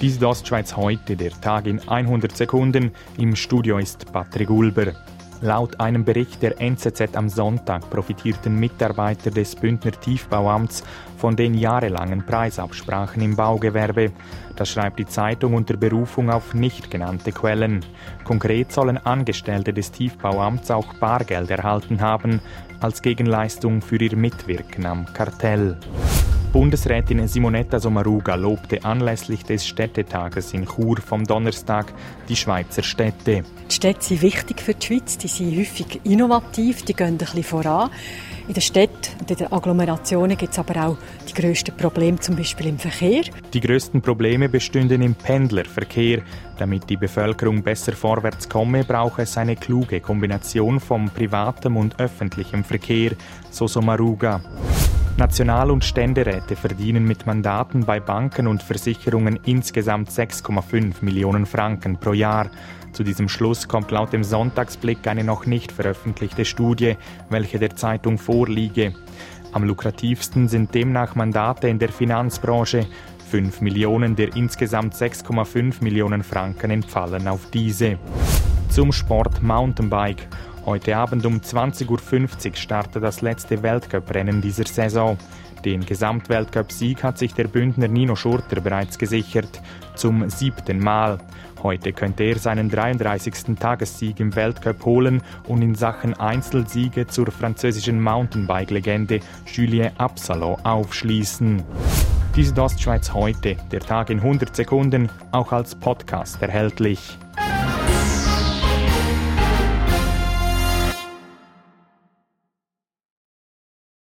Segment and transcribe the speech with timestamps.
[0.00, 2.92] Dies ist Ostschweiz heute, der Tag in 100 Sekunden.
[3.16, 4.92] Im Studio ist Patrick Gulber.
[5.40, 10.84] Laut einem Bericht der NZZ am Sonntag profitierten Mitarbeiter des Bündner Tiefbauamts
[11.16, 14.12] von den jahrelangen Preisabsprachen im Baugewerbe.
[14.54, 17.84] Das schreibt die Zeitung unter Berufung auf nicht genannte Quellen.
[18.22, 22.40] Konkret sollen Angestellte des Tiefbauamts auch Bargeld erhalten haben
[22.78, 25.76] als Gegenleistung für ihr Mitwirken am Kartell.
[26.58, 31.94] Bundesrätin Simonetta Sommaruga lobte anlässlich des Städtetages in Chur vom Donnerstag
[32.28, 33.44] die Schweizer Städte.
[33.70, 37.44] Die Städte sind wichtig für die Schweiz, die sind häufig innovativ, die gehen ein bisschen
[37.44, 37.90] voran.
[38.48, 40.96] In den Städten und in den Agglomerationen gibt es aber auch
[41.28, 43.22] die grössten Probleme, zum Beispiel im Verkehr.
[43.54, 46.22] Die grössten Probleme bestünden im Pendlerverkehr.
[46.58, 52.64] Damit die Bevölkerung besser vorwärts komme, brauche es eine kluge Kombination von privatem und öffentlichem
[52.64, 53.12] Verkehr,
[53.48, 54.40] so Sommaruga.
[55.18, 62.12] National- und Ständeräte verdienen mit Mandaten bei Banken und Versicherungen insgesamt 6,5 Millionen Franken pro
[62.12, 62.50] Jahr.
[62.92, 66.96] Zu diesem Schluss kommt laut dem Sonntagsblick eine noch nicht veröffentlichte Studie,
[67.30, 68.94] welche der Zeitung vorliege.
[69.50, 72.86] Am lukrativsten sind demnach Mandate in der Finanzbranche.
[73.28, 77.98] 5 Millionen der insgesamt 6,5 Millionen Franken entfallen auf diese.
[78.68, 80.28] Zum Sport Mountainbike.
[80.68, 85.16] Heute Abend um 20.50 Uhr startet das letzte Weltcuprennen dieser Saison.
[85.64, 89.62] Den Gesamtweltcup-Sieg hat sich der Bündner Nino Schurter bereits gesichert,
[89.94, 91.20] zum siebten Mal.
[91.62, 93.58] Heute könnte er seinen 33.
[93.58, 101.62] Tagessieg im Weltcup holen und in Sachen Einzelsiege zur französischen Mountainbike-Legende Julien Absalon aufschließen.
[102.36, 107.16] Dies ist Ostschweiz heute, der Tag in 100 Sekunden, auch als Podcast erhältlich.